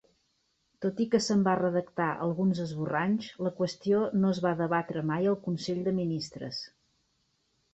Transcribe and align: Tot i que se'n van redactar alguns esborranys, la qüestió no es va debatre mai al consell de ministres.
Tot 0.83 1.01
i 1.03 1.05
que 1.15 1.19
se'n 1.25 1.41
van 1.47 1.59
redactar 1.59 2.07
alguns 2.27 2.61
esborranys, 2.63 3.27
la 3.49 3.53
qüestió 3.59 4.01
no 4.23 4.33
es 4.37 4.41
va 4.47 4.55
debatre 4.63 5.05
mai 5.11 5.31
al 5.33 5.39
consell 5.45 5.85
de 5.91 5.95
ministres. 6.01 6.65